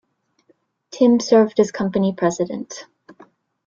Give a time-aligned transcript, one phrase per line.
[0.89, 2.85] Tim served as company president.